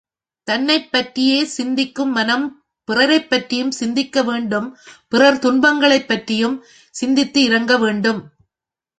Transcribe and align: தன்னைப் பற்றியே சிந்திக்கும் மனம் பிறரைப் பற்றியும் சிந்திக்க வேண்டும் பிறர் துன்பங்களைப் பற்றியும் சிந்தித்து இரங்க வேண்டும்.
தன்னைப் 0.47 0.91
பற்றியே 0.91 1.43
சிந்திக்கும் 1.47 2.11
மனம் 2.11 2.45
பிறரைப் 2.87 3.29
பற்றியும் 3.29 3.71
சிந்திக்க 3.71 4.23
வேண்டும் 4.23 4.67
பிறர் 5.07 5.39
துன்பங்களைப் 5.39 6.07
பற்றியும் 6.07 6.55
சிந்தித்து 6.95 7.41
இரங்க 7.41 7.77
வேண்டும். 7.77 8.21